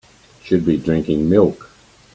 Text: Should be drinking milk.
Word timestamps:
Should 0.45 0.65
be 0.65 0.77
drinking 0.77 1.29
milk. 1.29 1.69